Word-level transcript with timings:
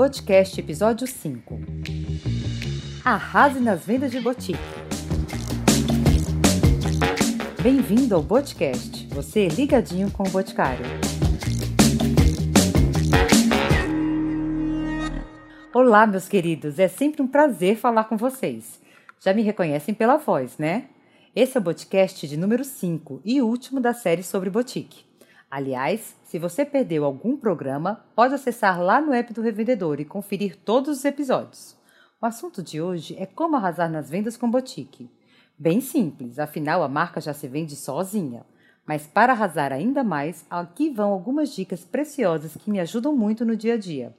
Podcast 0.00 0.58
episódio 0.58 1.06
5. 1.06 1.60
Arrase 3.04 3.60
nas 3.60 3.84
vendas 3.84 4.10
de 4.10 4.18
boutique. 4.18 4.58
Bem-vindo 7.62 8.14
ao 8.14 8.22
Boticast, 8.22 9.06
você 9.08 9.48
ligadinho 9.48 10.10
com 10.10 10.22
o 10.22 10.30
Boticário. 10.30 10.86
Olá, 15.74 16.06
meus 16.06 16.26
queridos, 16.26 16.78
é 16.78 16.88
sempre 16.88 17.20
um 17.20 17.28
prazer 17.28 17.76
falar 17.76 18.04
com 18.04 18.16
vocês. 18.16 18.80
Já 19.22 19.34
me 19.34 19.42
reconhecem 19.42 19.92
pela 19.92 20.16
voz, 20.16 20.56
né? 20.56 20.86
Esse 21.36 21.58
é 21.58 21.60
o 21.60 21.62
Boticast 21.62 22.26
de 22.26 22.38
número 22.38 22.64
5 22.64 23.20
e 23.22 23.42
último 23.42 23.78
da 23.80 23.92
série 23.92 24.22
sobre 24.22 24.48
boutique. 24.48 25.09
Aliás, 25.50 26.16
se 26.22 26.38
você 26.38 26.64
perdeu 26.64 27.04
algum 27.04 27.36
programa, 27.36 28.06
pode 28.14 28.34
acessar 28.34 28.80
lá 28.80 29.00
no 29.00 29.12
app 29.12 29.32
do 29.32 29.42
revendedor 29.42 29.98
e 29.98 30.04
conferir 30.04 30.54
todos 30.54 30.98
os 30.98 31.04
episódios. 31.04 31.76
O 32.22 32.26
assunto 32.26 32.62
de 32.62 32.80
hoje 32.80 33.16
é 33.18 33.26
como 33.26 33.56
arrasar 33.56 33.90
nas 33.90 34.08
vendas 34.08 34.36
com 34.36 34.48
boutique. 34.48 35.10
Bem 35.58 35.80
simples, 35.80 36.38
afinal 36.38 36.84
a 36.84 36.88
marca 36.88 37.20
já 37.20 37.34
se 37.34 37.48
vende 37.48 37.74
sozinha. 37.74 38.46
Mas 38.86 39.08
para 39.08 39.32
arrasar 39.32 39.72
ainda 39.72 40.04
mais, 40.04 40.46
aqui 40.48 40.88
vão 40.88 41.10
algumas 41.10 41.52
dicas 41.52 41.84
preciosas 41.84 42.56
que 42.56 42.70
me 42.70 42.78
ajudam 42.78 43.16
muito 43.16 43.44
no 43.44 43.56
dia 43.56 43.74
a 43.74 43.76
dia. 43.76 44.14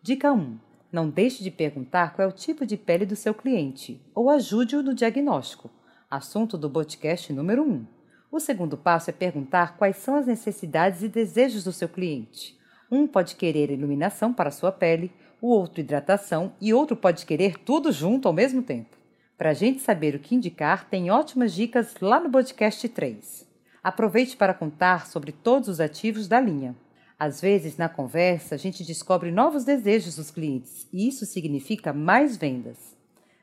Dica 0.00 0.32
1. 0.32 0.58
Não 0.90 1.10
deixe 1.10 1.42
de 1.42 1.50
perguntar 1.50 2.14
qual 2.14 2.26
é 2.26 2.30
o 2.30 2.34
tipo 2.34 2.64
de 2.64 2.78
pele 2.78 3.04
do 3.04 3.14
seu 3.14 3.34
cliente, 3.34 4.00
ou 4.14 4.30
ajude-o 4.30 4.82
no 4.82 4.94
diagnóstico. 4.94 5.70
Assunto 6.10 6.56
do 6.56 6.70
podcast 6.70 7.30
número 7.34 7.62
1. 7.62 7.99
O 8.32 8.38
segundo 8.38 8.76
passo 8.76 9.10
é 9.10 9.12
perguntar 9.12 9.76
quais 9.76 9.96
são 9.96 10.14
as 10.14 10.26
necessidades 10.26 11.02
e 11.02 11.08
desejos 11.08 11.64
do 11.64 11.72
seu 11.72 11.88
cliente. 11.88 12.56
Um 12.88 13.06
pode 13.06 13.34
querer 13.34 13.70
iluminação 13.70 14.32
para 14.32 14.52
sua 14.52 14.70
pele, 14.70 15.10
o 15.40 15.48
outro 15.48 15.80
hidratação 15.80 16.52
e 16.60 16.72
outro 16.72 16.96
pode 16.96 17.26
querer 17.26 17.58
tudo 17.58 17.90
junto 17.90 18.28
ao 18.28 18.34
mesmo 18.34 18.62
tempo. 18.62 18.96
Para 19.36 19.50
a 19.50 19.54
gente 19.54 19.80
saber 19.80 20.14
o 20.14 20.20
que 20.20 20.34
indicar, 20.34 20.88
tem 20.88 21.10
ótimas 21.10 21.52
dicas 21.52 21.94
lá 22.00 22.20
no 22.20 22.30
podcast 22.30 22.88
3. 22.88 23.48
Aproveite 23.82 24.36
para 24.36 24.54
contar 24.54 25.06
sobre 25.06 25.32
todos 25.32 25.68
os 25.68 25.80
ativos 25.80 26.28
da 26.28 26.38
linha. 26.38 26.76
Às 27.18 27.40
vezes, 27.40 27.76
na 27.76 27.88
conversa, 27.88 28.54
a 28.54 28.58
gente 28.58 28.84
descobre 28.84 29.32
novos 29.32 29.64
desejos 29.64 30.16
dos 30.16 30.30
clientes 30.30 30.86
e 30.92 31.08
isso 31.08 31.26
significa 31.26 31.92
mais 31.92 32.36
vendas. 32.36 32.99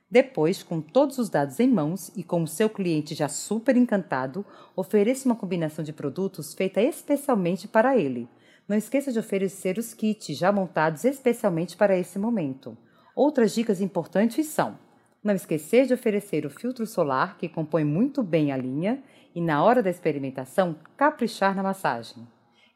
Depois, 0.10 0.64
com 0.64 0.80
todos 0.80 1.18
os 1.18 1.30
dados 1.30 1.60
em 1.60 1.68
mãos 1.68 2.12
e 2.16 2.24
com 2.24 2.42
o 2.42 2.48
seu 2.48 2.70
cliente 2.70 3.14
já 3.14 3.28
super 3.28 3.76
encantado, 3.76 4.46
ofereça 4.74 5.28
uma 5.28 5.36
combinação 5.36 5.84
de 5.84 5.92
produtos 5.92 6.54
feita 6.54 6.82
especialmente 6.82 7.68
para 7.68 7.98
ele. 7.98 8.30
Não 8.68 8.78
esqueça 8.78 9.12
de 9.12 9.20
oferecer 9.20 9.78
os 9.78 9.94
kits 9.94 10.38
já 10.38 10.52
montados 10.52 11.04
especialmente 11.04 11.76
para 11.76 11.98
esse 11.98 12.18
momento. 12.18 12.78
Outras 13.14 13.54
dicas 13.54 13.82
importantes 13.82 14.48
são: 14.48 14.78
não 15.22 15.36
esquecer 15.36 15.86
de 15.86 15.94
oferecer 15.94 16.46
o 16.46 16.50
filtro 16.50 16.86
solar, 16.86 17.38
que 17.38 17.50
compõe 17.50 17.84
muito 17.84 18.24
bem 18.24 18.52
a 18.52 18.58
linha, 18.58 19.04
e 19.36 19.42
na 19.42 19.62
hora 19.62 19.84
da 19.84 19.90
experimentação, 19.90 20.78
caprichar 20.96 21.54
na 21.54 21.64
massagem. 21.64 22.26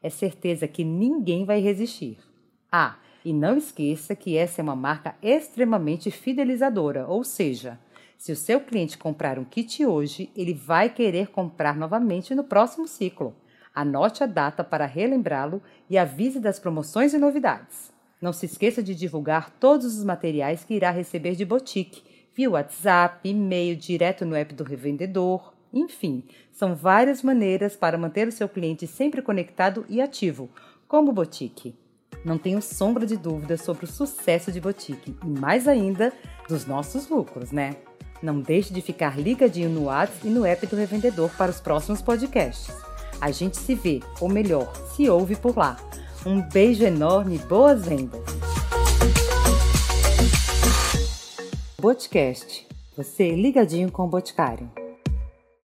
É 0.02 0.10
certeza 0.10 0.68
que 0.68 0.84
ninguém 0.84 1.46
vai 1.46 1.60
resistir. 1.60 2.18
Ah, 2.70 2.98
e 3.24 3.32
não 3.32 3.56
esqueça 3.56 4.14
que 4.16 4.36
essa 4.36 4.60
é 4.60 4.62
uma 4.62 4.76
marca 4.76 5.14
extremamente 5.22 6.10
fidelizadora, 6.10 7.06
ou 7.06 7.24
seja, 7.24 7.78
se 8.22 8.30
o 8.30 8.36
seu 8.36 8.60
cliente 8.60 8.96
comprar 8.96 9.38
um 9.38 9.44
kit 9.44 9.84
hoje, 9.84 10.30
ele 10.36 10.54
vai 10.54 10.88
querer 10.88 11.28
comprar 11.28 11.76
novamente 11.76 12.34
no 12.36 12.44
próximo 12.44 12.86
ciclo. 12.86 13.34
Anote 13.74 14.22
a 14.22 14.26
data 14.26 14.62
para 14.62 14.86
relembrá-lo 14.86 15.60
e 15.90 15.98
avise 15.98 16.38
das 16.38 16.60
promoções 16.60 17.12
e 17.14 17.18
novidades. 17.18 17.92
Não 18.20 18.32
se 18.32 18.46
esqueça 18.46 18.80
de 18.80 18.94
divulgar 18.94 19.50
todos 19.58 19.98
os 19.98 20.04
materiais 20.04 20.62
que 20.62 20.74
irá 20.74 20.92
receber 20.92 21.34
de 21.34 21.44
boutique, 21.44 22.04
via 22.32 22.48
WhatsApp, 22.48 23.28
e-mail, 23.28 23.74
direto 23.74 24.24
no 24.24 24.36
app 24.36 24.54
do 24.54 24.62
revendedor. 24.62 25.52
Enfim, 25.72 26.22
são 26.52 26.76
várias 26.76 27.22
maneiras 27.22 27.74
para 27.74 27.98
manter 27.98 28.28
o 28.28 28.32
seu 28.32 28.48
cliente 28.48 28.86
sempre 28.86 29.20
conectado 29.20 29.84
e 29.88 30.00
ativo, 30.00 30.48
como 30.86 31.12
boutique. 31.12 31.74
Não 32.24 32.38
tenho 32.38 32.62
sombra 32.62 33.04
de 33.04 33.16
dúvida 33.16 33.56
sobre 33.56 33.84
o 33.84 33.88
sucesso 33.88 34.52
de 34.52 34.60
Boutique 34.60 35.16
e 35.24 35.40
mais 35.40 35.66
ainda 35.66 36.12
dos 36.48 36.66
nossos 36.66 37.08
lucros, 37.08 37.50
né? 37.50 37.76
Não 38.22 38.40
deixe 38.40 38.72
de 38.72 38.80
ficar 38.80 39.18
ligadinho 39.18 39.68
no 39.68 39.84
WhatsApp 39.84 40.28
e 40.28 40.30
no 40.30 40.46
app 40.46 40.64
do 40.66 40.76
revendedor 40.76 41.30
para 41.36 41.50
os 41.50 41.60
próximos 41.60 42.00
podcasts. 42.00 42.72
A 43.20 43.30
gente 43.30 43.56
se 43.56 43.74
vê, 43.74 44.00
ou 44.20 44.28
melhor, 44.28 44.72
se 44.94 45.08
ouve 45.10 45.34
por 45.34 45.56
lá. 45.56 45.76
Um 46.24 46.40
beijo 46.40 46.84
enorme 46.84 47.36
e 47.36 47.38
boas 47.38 47.86
vendas! 47.86 48.20
Podcast. 51.76 52.66
Você 52.96 53.30
ligadinho 53.34 53.90
com 53.90 54.04
o 54.04 54.08
Boticário. 54.08 54.81